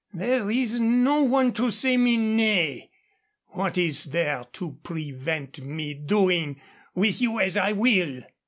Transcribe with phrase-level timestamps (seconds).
[0.15, 2.89] There is no one to say me nay.
[3.49, 6.59] What is there to prevent me doing
[6.95, 8.23] with you as I will?"